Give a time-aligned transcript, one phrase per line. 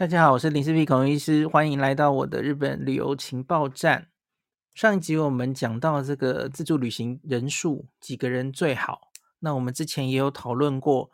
[0.00, 4.08] 大家好，我是林氏璧孔医师，欢迎来到我的日本旅游情报站。
[4.72, 9.10] 上一集我们讲到这个自助旅行人数几个人最好，
[9.40, 11.10] 那我们之前也有讨论过，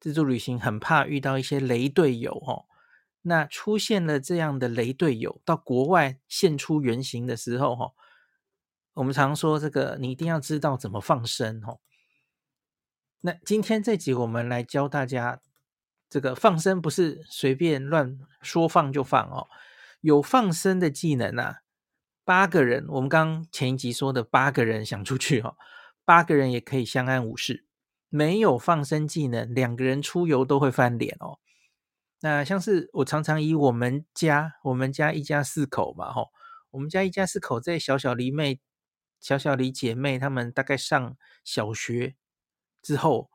[0.00, 2.64] 自助旅行很怕遇到一些雷队友哦。
[3.20, 7.92] 那出现了这样的雷队友，到国外现出原形的时候哈，
[8.94, 11.80] 我们常说这个你一定要知道怎么放生哦。
[13.20, 15.42] 那今天这集我们来教大家。
[16.10, 19.46] 这个放生不是随便乱说放就放哦，
[20.00, 21.60] 有放生的技能啊。
[22.24, 25.56] 八个人，我们刚前一集说的八个人想出去哦，
[26.04, 27.64] 八个人也可以相安无事。
[28.08, 31.38] 没有放生技能，两个人出游都会翻脸哦。
[32.22, 36.30] 那像是我常常以我们家，我们家一家四口嘛，吼，
[36.72, 38.58] 我们家一家四口在小小梨妹、
[39.20, 42.16] 小小梨姐妹他们大概上小学
[42.82, 43.29] 之后。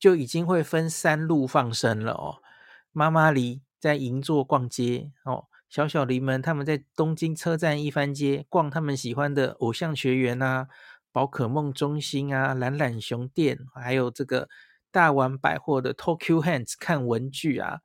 [0.00, 2.42] 就已经会分三路放生了哦。
[2.90, 10.68] 妈妈梨在银座逛街哦，小小梨们他们在东京车站一番街逛他们喜欢的偶像学园啊、
[11.12, 14.48] 宝可梦中心啊、懒懒熊店，还有这个
[14.90, 17.80] 大丸百货的 Tokyo Hands 看文具啊。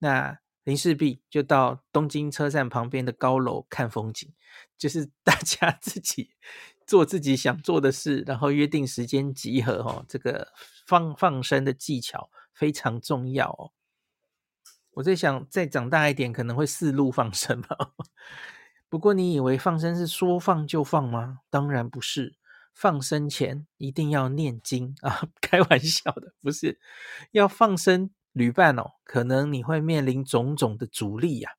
[0.00, 4.30] 那林氏璧就到东京车站旁边的高楼看风景，
[4.76, 6.30] 就是大家自己
[6.86, 10.04] 做自己想做的事，然后约定时间集合哦。
[10.08, 10.48] 这个。
[10.90, 13.70] 放放生的技巧非常重要哦。
[14.94, 17.92] 我在想，再长大一点可能会四路放生吧。
[18.90, 21.42] 不过，你以为放生是说放就放吗？
[21.48, 22.34] 当然不是。
[22.74, 25.28] 放生前一定要念经啊！
[25.40, 26.80] 开玩笑的，不是。
[27.30, 31.52] 要放生旅伴哦，可能你会面临种种的阻力呀。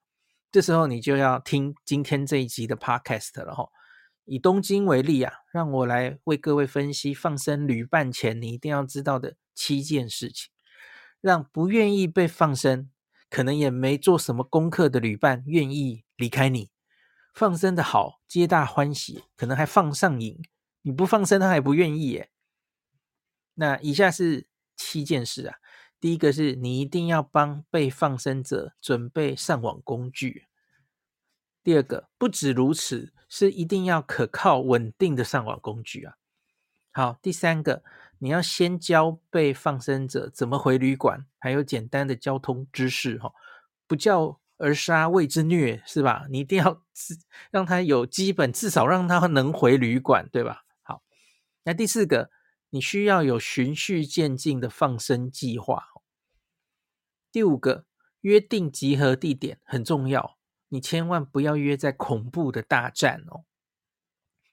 [0.52, 3.70] 这时候你就要听今天这一集的 Podcast 了哈。
[4.32, 10.50] 以东京为例啊，让我来为各位分析放生旅伴前你一定要知道的七件事情，
[11.20, 12.90] 让不愿意被放生，
[13.30, 16.72] 可能也没做什么功课的旅伴愿意离开你。
[17.34, 20.42] 放生的好，皆大欢喜，可能还放上瘾。
[20.84, 22.30] 你不放生，他还不愿意耶。
[23.56, 24.48] 那以下是
[24.78, 25.58] 七件事啊，
[26.00, 30.48] 第一个是你一定要帮被放生者准备上网工具。
[31.64, 36.16] 第二个，不止如此，是一定要可靠稳定的上网工具啊。
[36.92, 37.84] 好，第三个，
[38.18, 43.32] 你要先教被放生者怎么回旅馆，还有简单的交通知识哈，
[43.88, 46.26] 不教而杀谓之虐，是吧？
[46.30, 46.84] 你一定要
[47.50, 50.66] 让他有基本，至少让他能回旅馆，对吧？
[50.82, 51.04] 好，
[51.64, 52.30] 那第四个，
[52.72, 55.86] 你需要有循序渐进的放生计划。
[57.32, 57.86] 第五个，
[58.22, 60.38] 约定集合地点很重要。
[60.74, 63.44] 你千万不要约在恐怖的大战哦。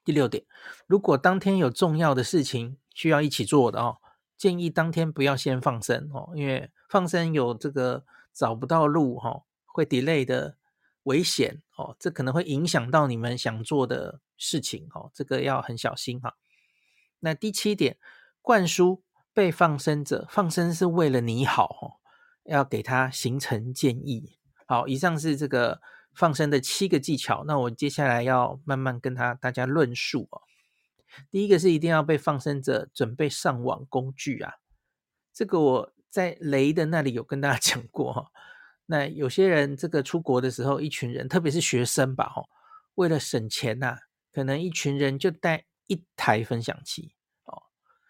[0.04, 0.44] 第六点，
[0.86, 3.98] 如果当天有重要的事情需要一起做的哦，
[4.36, 10.56] 建议当天不要先放生哦，因为放生有这个找不到路哈，会 delay 的
[11.04, 16.36] 危险哦，这可能会影响到你们想做的事情哦，这个要很小心哈。
[17.20, 17.96] 那第七点，
[18.42, 22.02] 灌输被放生者放生是为了你好哦，
[22.50, 24.36] 要给他形成建议。
[24.66, 25.80] 好，以上是这个。
[26.18, 30.42] 放生的七个技巧，那我接下来要慢慢跟他大家论述哦。
[31.30, 34.54] 第一个是一定要被放生者准备上网工具啊，
[35.32, 38.32] 这个我在雷的那里有跟大家 讲过哈。
[38.86, 42.42] 那有些人这个出国的时候，一群人，特别是学生吧，哈，
[42.96, 43.98] 为了省钱呐，
[44.32, 47.12] 可能一群人就带一台分享器
[47.44, 47.62] 哦，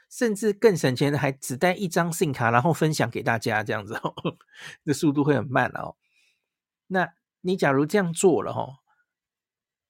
[0.08, 4.14] 甚至更省钱的还只带一张信卡，然后分享给大家这样子哦，
[4.82, 5.97] 这速度会很慢哦。
[6.86, 8.78] 那你假如这样做了哈，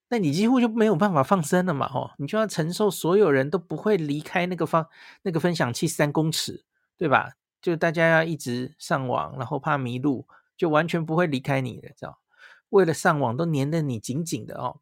[0.08, 4.86] 那你几乎就没有办法放生了嘛哈，你就要承受所有人都不会离开那个放
[5.22, 6.64] 那个分享器三公尺，
[6.96, 7.32] 对吧？
[7.60, 10.26] 就大家要一直上网，然后怕迷路，
[10.56, 12.20] 就完全不会离开你的，知道？
[12.68, 14.80] 为了上网都黏得你紧紧的哦。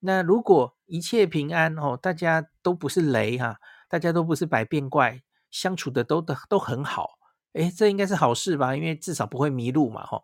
[0.00, 3.58] 那如果一切平安哦，大家都不是雷哈，
[3.88, 7.18] 大家都不是百变怪，相处的都都都很好，
[7.52, 8.74] 诶，这应该是好事吧？
[8.74, 10.20] 因为至少不会迷路嘛哈。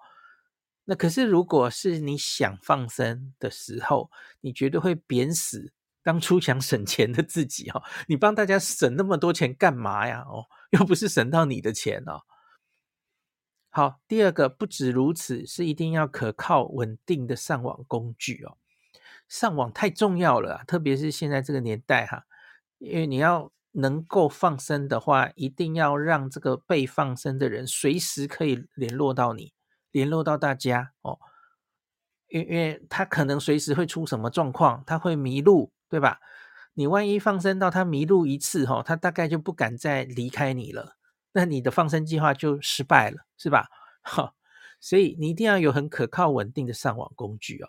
[0.90, 4.10] 那可是，如果是你想放生的时候，
[4.40, 5.72] 你绝对会贬死
[6.02, 7.80] 当初想省钱的自己哈！
[8.08, 10.24] 你帮大家省那么多钱干嘛呀？
[10.28, 10.46] 哦，
[10.76, 12.22] 又不是省到你的钱哦。
[13.70, 18.58] 好，第二个不止如此，是一定要可靠稳定的上网工具哦。
[19.28, 22.24] 上网太重要了，特别是现在这个年代哈，
[22.78, 29.52] 因为你要能够放生的话，一定要让这个被放生的人随时可以联络到你。
[29.90, 31.18] 联络到大家哦，
[32.28, 36.20] 因因为他可能随时会出什么状况，他会迷路，对吧？
[36.74, 40.96] 你万一放生到他迷路一次，哈，他大概就不敢再离开你了，
[41.32, 43.66] 那你的放生计划就失败了，是吧？
[44.02, 44.34] 哈，
[44.80, 47.68] 所以你一定要有很可靠稳定的上网工具哦。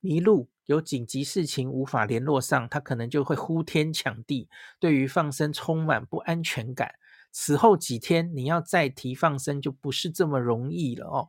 [0.00, 6.94] 迷路有紧急事情无法联络上，他可能就会呼天抢地，对于放生充满不安全感。
[7.38, 11.28] 此后几天你要再提放生就不是这么容易了哦。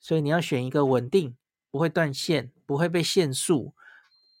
[0.00, 1.36] 所以你要选一个稳定、
[1.70, 3.74] 不会断线、不会被限速，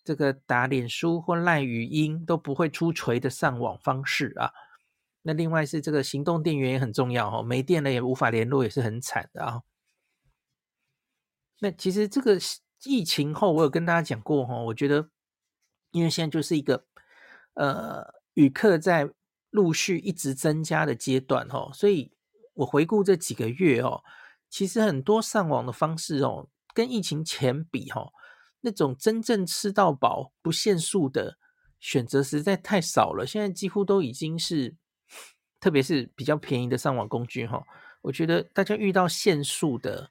[0.02, 4.50] 这个打脸书或赖语音都不会出锤的上网方式啊。
[5.20, 9.60] 那另外是这个行动电源也很重要哦，没电了也无法联络，也是很惨的啊。
[11.58, 12.38] 那其实这个
[12.84, 15.10] 疫情后，我有跟大家讲过哈，我觉得
[15.90, 16.86] 因为现在就是一个
[17.52, 19.10] 呃旅客在
[19.50, 22.12] 陆续一直增加的阶段哦，所以
[22.54, 24.02] 我回顾这几个月哦，
[24.48, 28.10] 其实很多上网的方式哦，跟疫情前比哈，
[28.60, 31.38] 那种真正吃到饱不限速的
[31.80, 34.76] 选择实在太少了，现在几乎都已经是，
[35.60, 37.64] 特别是比较便宜的上网工具哈，
[38.02, 40.10] 我觉得大家遇到限速的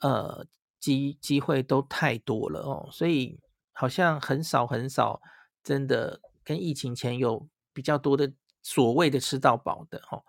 [0.00, 0.46] 呃。
[0.80, 3.38] 机机会都太多了哦，所以
[3.72, 5.20] 好像很少很少，
[5.62, 8.32] 真的跟疫情前有比较多的
[8.62, 10.24] 所谓的吃到饱的哦。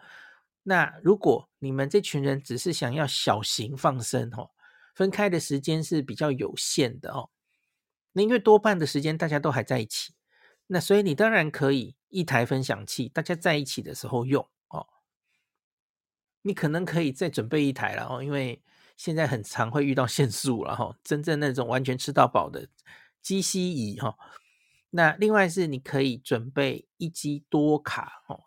[0.63, 4.51] 那如果你们这群人只是想要小型放生哦，
[4.94, 7.30] 分开的时间是比较有限的哦。
[8.13, 10.13] 那因为多半的时间大家都还在一起，
[10.68, 14.88] 那所以你当然可以一台分享器，大家在一起的时候用哦。
[16.42, 18.62] 你可能可以再准备一台了哦，因为。
[18.98, 22.68] 现在很常会遇到限速了哈，真正那种完全吃到饱的
[23.19, 24.16] 机西仪哈。
[24.91, 28.43] 那另外是你可以准备一机多卡哦，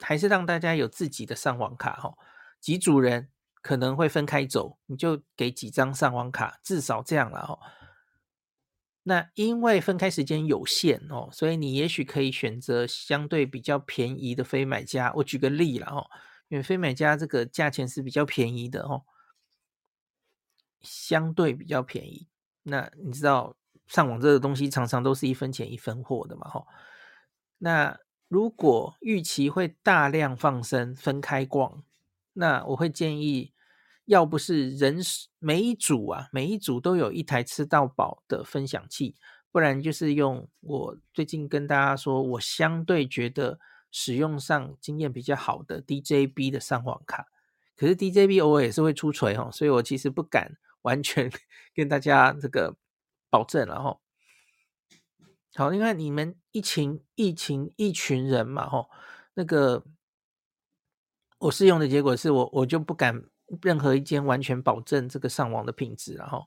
[0.00, 2.14] 还是让大家有自己的上网卡哈。
[2.60, 3.30] 几组人
[3.62, 7.58] 可能会分开走，你就给几张上网卡，至少这样了哈。
[9.04, 15.12] 那因为分开时间有限哦，所以你也许可以选择相对比较便宜的非买家。
[15.16, 16.06] 我举个例了哦，
[16.48, 19.04] 因为非买家这个价钱是比较便宜的哦。
[20.80, 22.28] 相对比较便宜，
[22.62, 23.56] 那你知道
[23.86, 26.64] 上网这个东西常常都是一分钱一分货的嘛，哈。
[27.58, 27.98] 那
[28.28, 31.82] 如果预期会大量放生分开逛，
[32.32, 33.52] 那我会建议，
[34.06, 34.98] 要不是人
[35.38, 39.14] 每一组啊，每一组都有一台吃到饱的分享器，
[39.52, 43.58] 不然就是用我最近跟大家说，我相对觉得
[43.90, 47.26] 使用上经验比较好的 DJB 的上网卡。
[47.76, 50.56] 可是 DJB 偶尔也是会出锤哈，所以我其实不敢。
[50.84, 51.30] 完全
[51.74, 52.76] 跟大家这个
[53.34, 53.98] 保证了哈。
[55.56, 58.86] 好，因为你们一群一群一群人嘛哈，
[59.34, 59.84] 那个
[61.38, 63.24] 我试用的结果是我我就不敢
[63.60, 66.46] 任何一间完全保证这个上网的品质，然后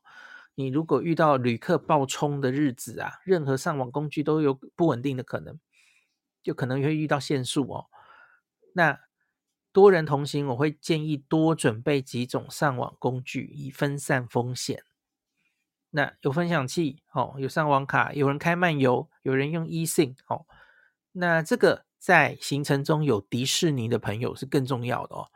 [0.55, 5.59] 你如果遇到旅客爆冲的日子啊，任何上网工具都有不稳定的可能，
[6.41, 7.87] 就可能会遇到限速哦。
[8.75, 8.97] 那
[9.73, 14.83] 多人同行，我会建议多准备几种上网工具，以分散风险。
[15.89, 20.45] 那有分享器哦，有上网卡，有人开漫游，有人用 eSIM 哦。
[21.11, 25.27] 那这个在行程中有迪士尼的朋友是更重要的哦，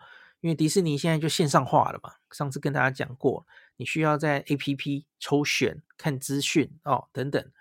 [0.42, 2.14] 因为迪士尼现在就线上化了嘛。
[2.32, 3.46] 上次跟大家讲过，
[3.78, 7.52] 你需要在 APP 抽选、看资讯哦等等。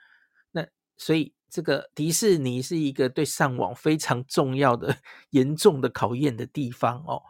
[0.53, 0.67] 那
[0.97, 1.35] 所以。
[1.53, 4.99] 这个迪士尼是一个对上网非常重要的、
[5.31, 7.25] 严重的考验的地方哦。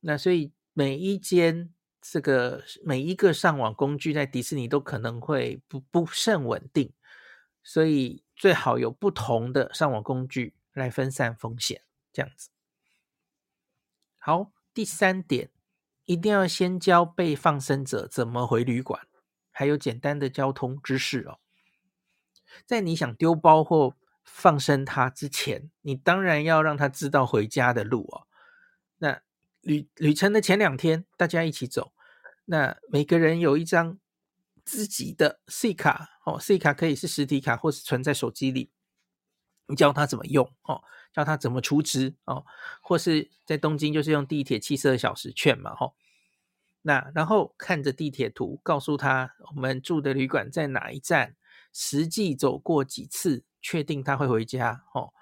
[0.00, 1.68] 那所以每一间
[2.02, 6.92] 这个每一个上网工具在迪士尼都可能会不不甚稳定，
[7.62, 11.82] 所以最好有不同的上网工具来分散风险，
[12.12, 12.50] 这样子。
[14.18, 15.50] 好，第三点，
[16.04, 19.06] 一定要先教被放生者怎么回旅馆，
[19.52, 21.38] 还有简单的交通知识哦。
[22.66, 28.26] 在你想丢包或放生他之前，你当然要让他知道回家的路哦。
[28.98, 29.22] 那
[29.60, 31.91] 旅旅程的前两天，大家一起走，
[32.44, 33.98] 那每个人有一张
[34.64, 38.70] 自己的 C 卡哦，C 卡可以是实体卡或是存在手机里。
[39.66, 40.82] 你教他怎么用哦，
[41.12, 42.44] 教他怎么储值哦，
[42.80, 45.94] 或是在东京就是用地铁七十二小时券嘛，吼。
[46.82, 51.36] 那然后看着地铁图，告诉他我们住的旅馆在哪一站。
[51.74, 55.14] 实际走过几次，确定他会回家哦。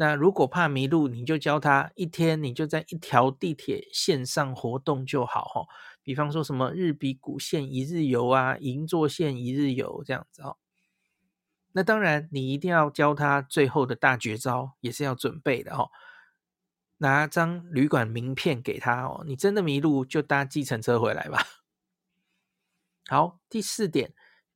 [0.00, 5.68] 那如果怕迷路，你就教他一天，你就在一条地铁线上活动就好哦。
[6.02, 10.56] 比方说什么日比谷线一日游啊，银座线一日游这样子哦。
[11.72, 15.90] 那当然，你一定要教他最后的大绝招，也是要准备的哦。
[16.96, 19.22] 拿张旅馆名片给他哦。
[19.26, 21.44] 你真的迷路，就搭计程车回来吧。
[23.06, 24.14] 好，第四点。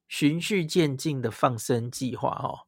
[0.08, 2.64] 循序渐进的放生计划，哦，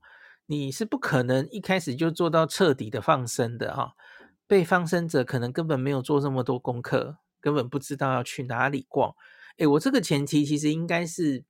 [0.47, 3.95] 你是不可能一开始就做到彻底的放生的，哈。
[4.49, 9.13] 被放生者可能根本没有做这么多功课，根本不知道要去哪里逛。
[9.57, 11.45] 诶，我这个前提其实应该是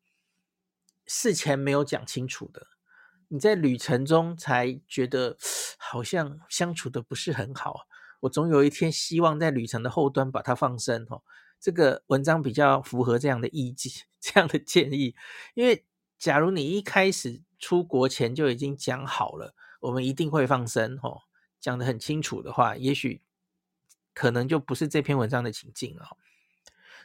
[1.06, 2.68] 事前没有讲清楚的，
[3.28, 5.36] 你在旅程中才觉得
[5.76, 7.86] 好像相处的不是很好。
[8.20, 11.22] 我总有一天希望在旅程的后端把它放生哦。
[11.60, 15.14] 这个文章比较符合这样的意见， 这样的建议，
[15.52, 15.84] 因为
[16.18, 21.22] 假如你一开始出国前就已经讲好了，我们一定会放生哦，
[21.60, 23.22] 讲得很清楚的话，也许
[24.14, 26.16] 可能就不是这篇文章的情境了。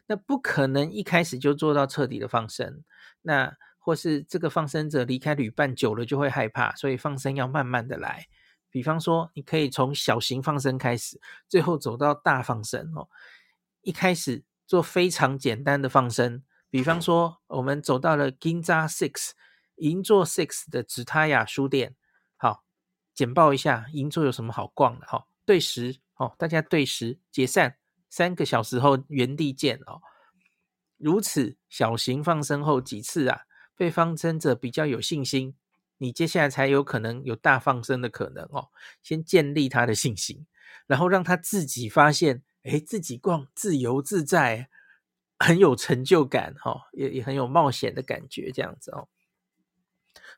[0.08, 2.84] 那不可能一开始就做到彻底的放生，
[3.22, 8.28] 那或是这个放生者离开旅伴久了就会害怕，所以放生要慢慢的来。
[8.70, 13.10] 比方说，你可以从小型放生开始，最后走到大放生哦。
[13.82, 19.32] 一开始做非常简单的放生，比方说，我们走到了 Ginza Six
[19.76, 21.96] 银座 Six 的紫他雅书店，
[22.38, 22.64] 好，
[23.14, 25.28] 简报一下银座有什么好逛的哈。
[25.46, 27.78] 对时哦，大家对时解散，
[28.10, 30.02] 三个小时后原地见哦。
[30.98, 33.42] 如此小型放生后几次啊，
[33.76, 35.56] 被放生者比较有信心，
[35.98, 38.70] 你接下来才有可能有大放生的可能哦。
[39.02, 40.46] 先建立他的信心，
[40.88, 42.44] 然后让他自己发现。
[42.64, 44.70] 哎，自己逛自由自在，
[45.40, 49.08] 很有成就感哈，也也很有冒险的感觉，这样子哦。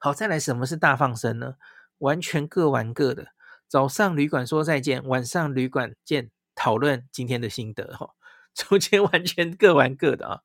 [0.04, 1.56] 好，再来，什么是大放生呢？
[2.00, 3.30] 完全各玩各的，
[3.70, 8.10] 早上旅馆说再见，晚上旅馆见，讨论今天的心得哈。
[8.54, 10.42] 中间完全各玩各的啊。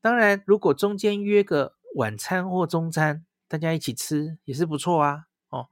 [0.00, 5.26] 当然，如果中间约个晚餐或中餐，大家一起吃也是不错啊。
[5.50, 5.68] 哦，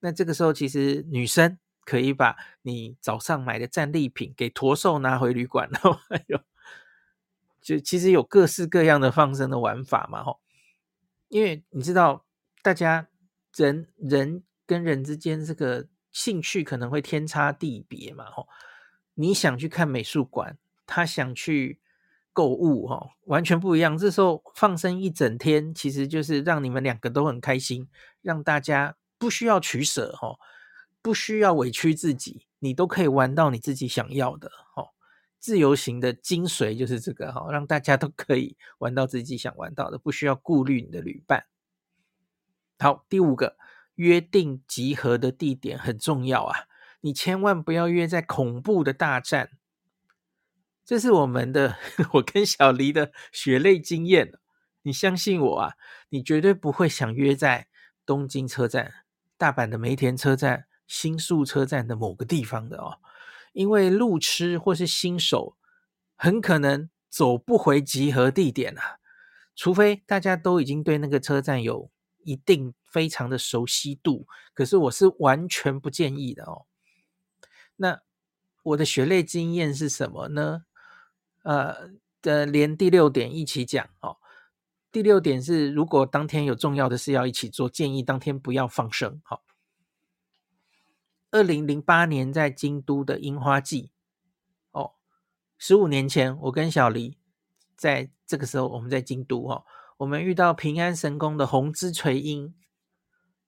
[0.00, 1.58] 那这个时候其实女生。
[1.84, 6.40] 可以把你早上买的战利品给驼兽拿回旅馆，然后还有，
[7.60, 10.38] 就其实有各式各样的放生的玩法嘛，哦，
[11.26, 12.24] 因为你知道，
[12.62, 13.08] 大家
[13.54, 18.48] 人人跟人之间这个兴趣可能会天差地别嘛，吼，
[19.14, 21.80] 你想去看美术馆，他想去
[22.32, 23.98] 购物，吼，完全不一样。
[23.98, 27.88] 这时候放生一整天，其实就是让你们两个都很开心，
[28.22, 30.38] 让大家不需要取舍，吼。
[31.04, 34.46] 不需要委屈自己，你都可以玩到你自己想要的。
[34.76, 34.90] 哦，
[35.40, 41.44] 自由行的精髓就是这个哈，让大家都可以玩到自己想玩到的，不需要顾虑你的旅伴。
[42.82, 43.56] 好，第五个，
[43.94, 46.66] 约定集合的地点很重要啊，
[47.00, 49.50] 你千万不要约在恐怖的大站。
[50.84, 51.76] 这是我们的，
[52.14, 54.32] 我跟小黎的血泪经验。
[54.82, 55.74] 你相信我啊，
[56.08, 57.68] 你绝对不会想约在
[58.04, 58.92] 东京车站、
[59.38, 60.66] 大阪的梅田车站。
[60.88, 62.98] 新宿车站的某个地方的哦，
[63.54, 65.56] 因为路痴或是新手
[66.16, 68.98] 很可能走不回集合地点啊，
[69.56, 71.90] 除非大家都已经对那个车站有
[72.24, 74.26] 一定非常的熟悉度。
[74.54, 76.66] 可是我是完全不建议的哦。
[77.76, 78.02] 那
[78.62, 80.64] 我的血泪经验是什么呢？
[81.42, 84.18] 呃，的连第六点一起讲哦。
[84.90, 89.20] 第六点是，如果当天有重要的事要一起做，建议当天不要放生。
[89.24, 89.42] 好。
[91.30, 93.90] 二零零八年在京都的樱花季，
[94.72, 94.92] 哦，
[95.56, 97.16] 十五年前我跟小黎
[97.74, 99.64] 在这个时候我们在京都哦，
[100.02, 102.52] 我们遇到平安神宫的红之垂音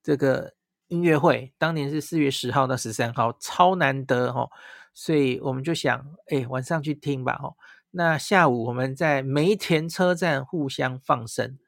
[0.01, 0.55] 这个
[0.87, 4.49] 音乐会，当年是四月十号到十三号，超难得哦，
[4.93, 7.57] 所以我们就想，哎，晚上去听吧哦。
[7.91, 11.59] 那下午我们在梅田车站互相放生，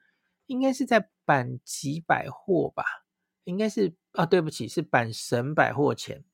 [0.46, 3.04] 应该是在阪急百货吧。
[3.44, 6.24] 应该是啊，对不起，是阪神百货前。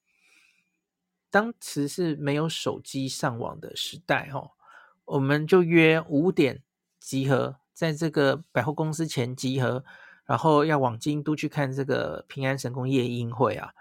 [1.28, 4.52] 当时是没有手机上网的时代哦，
[5.06, 6.62] 我们就约五点
[7.00, 9.84] 集合，在这个百货公司前集合，
[10.24, 13.74] 然后要往京都去看这个平安神宫夜樱会啊。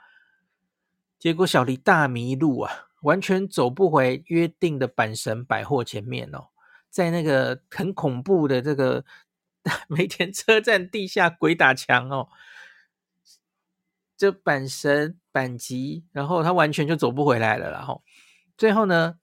[1.17, 6.47] 结果小黎大迷路啊，完全走不回约定的阪神百货前面哦，
[6.89, 9.05] 在那个很恐怖的这个
[9.87, 12.27] 梅田车站地下鬼打墙哦。
[14.15, 18.03] 这阪神阪急，然后他完全就走不回来了，然后
[18.57, 19.17] 最后呢，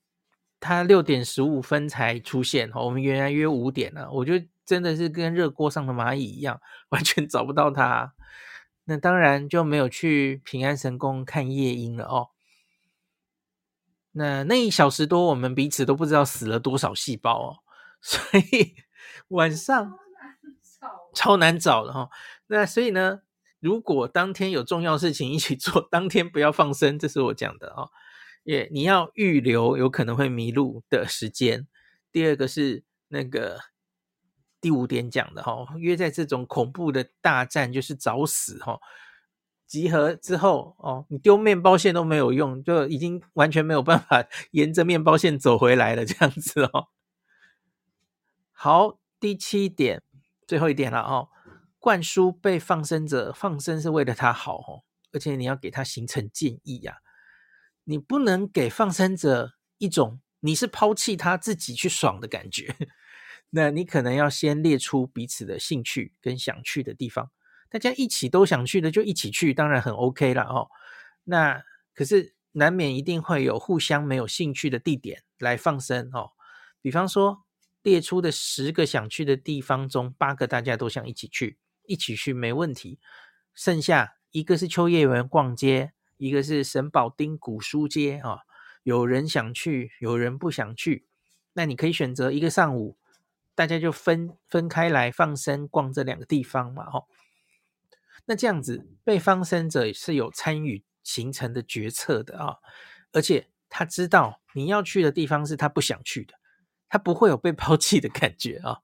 [0.59, 2.71] 他六点十五分才出现。
[2.75, 4.35] 我们原来约五点呢，我就
[4.71, 6.61] 真的是跟热锅上的蚂蚁一样，
[6.91, 8.15] 完全找不到他。
[8.85, 12.29] 那当然就没有去平安神宫看夜莺了哦。
[14.13, 17.57] 那那一小时多，我们彼此都不知道死了多少细胞哦，
[18.01, 18.21] 所
[18.53, 18.77] 以
[19.29, 19.99] 晚上
[21.13, 22.09] 超难找的哈。
[22.47, 23.23] 那所以呢？
[23.59, 27.91] 如果当天有重要事情一起做， 当天不要放生，这是我讲的哦。
[28.43, 31.67] 也你要预留有可能会迷路的时间。
[32.11, 33.61] 第二个是那个
[34.61, 38.79] 第五点讲的哈，约在这种恐怖的大战就是找死哈。
[39.67, 46.89] 集合之后哦，你丢面包线都没有用，就已经完全没有办法 沿着面包线走回来了，这样子哦。
[48.51, 50.03] 好，第七点，
[50.47, 51.29] 最后一点了哦。
[51.79, 56.99] 灌输被放生者放生是为了他好哦，而且你要给他形成建议呀、
[57.85, 62.75] 你不能给放生者一种你是抛弃他自己去爽的感觉。
[63.51, 67.31] 那你可能要先列出彼此的兴趣跟想去的地方，
[67.69, 70.71] 大家一起都想去的就一起去，当然很 OK 了哦。
[71.25, 76.31] 那可是难免一定会有互相没有兴趣的地点来放生哦。
[76.81, 77.45] 比方说
[77.83, 83.01] 列出的十个想去的地方中，八个大家都想一起去，一起去没问题。
[83.53, 88.39] 剩下一个是秋叶原逛街，一个是神保町古书街啊、哦。
[88.85, 91.09] 有人想去，有人不想去，
[91.55, 92.97] 那你可以选择一个上午。
[93.61, 97.07] 大家就分分开来放生逛这两个地方嘛，吼。
[98.25, 102.57] 那这样子被放生者是有参与行程的决策的啊，
[103.13, 106.37] 而且他知道你要去的地方是他不想去的，
[106.89, 108.79] 他不会有被抛弃的感觉啊。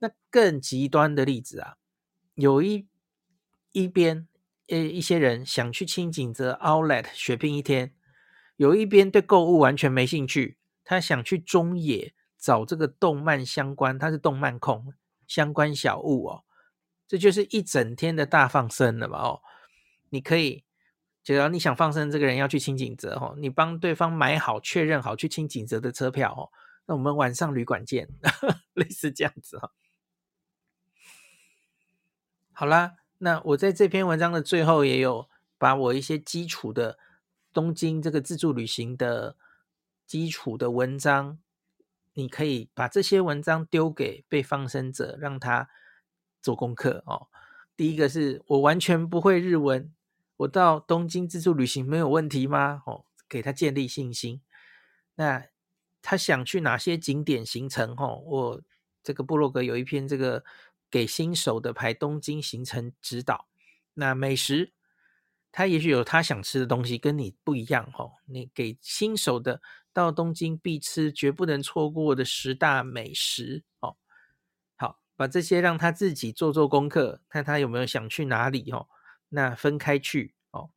[0.00, 1.76] 那更极端的例子啊，
[2.34, 2.88] 有一
[3.70, 4.26] 一边
[4.66, 7.94] 呃一些人想去清景泽 Outlet 血拼一天，
[8.56, 12.12] 有一边对购物完全没兴趣，他想去中野。
[12.38, 14.94] 找这个动漫相关，他是动漫控
[15.26, 16.44] 相关小物哦，
[17.06, 19.42] 这就是一整天的大放生了嘛哦。
[20.10, 20.64] 你可以，
[21.22, 26.48] 只要你想放生这个人要去清井泽哦，你帮对方买好确认好去清井泽的车票哦，
[26.86, 28.08] 那我们晚上旅馆见，
[28.74, 29.72] 类似这样子哦。
[32.52, 35.28] 好啦，那我在这篇文章的最后也有
[35.58, 36.98] 把我一些基础的
[37.52, 39.36] 东京这个自助旅行的
[40.06, 41.38] 基础的文章。
[42.18, 45.68] 你可以把这些文章丢给被放生者，让他
[46.42, 47.28] 做功课哦。
[47.76, 49.94] 第一个是我完全不会日文，
[50.38, 52.82] 我到东京自助旅行没有问题吗？
[52.86, 54.42] 哦，给他建立信心。
[55.14, 55.46] 那
[56.02, 57.94] 他想去哪些景点行程？
[57.96, 58.62] 哦，我
[59.04, 60.44] 这个部落格有一篇这个
[60.90, 63.46] 给新手的排东京行程指导。
[63.94, 64.72] 那美食。
[65.50, 68.12] 他也许有他想吃的东西，跟你不一样哦。
[68.26, 69.60] 你给新手的
[69.92, 73.96] 到东京必吃、绝不能错过的十大美食哦。
[74.76, 78.88] 好，把这些让他自己做做功课，看他有没有想去哪里哦。
[79.30, 80.70] 那分开去哦，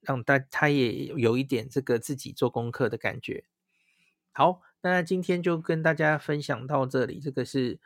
[0.00, 3.44] 让他他也有一点这个自己做功课的感觉。
[4.32, 7.78] 好，那今天就跟大家分享到这里，这个是。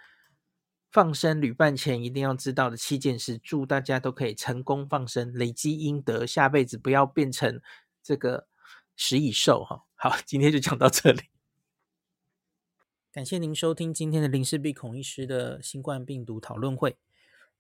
[0.95, 7.61] 放生旅伴前一定要知道的七件事，祝大家都可以成功放生，累积阴德，下辈子不要变成
[8.01, 8.47] 这个
[8.95, 9.83] 食蚁兽哈。
[9.97, 11.23] 好，今天就讲到这里，
[13.11, 16.97] 感谢您收听今天的林氏璧孔医师的新冠病毒讨论会。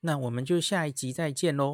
[0.00, 1.64] 那我们就下一集再见喽。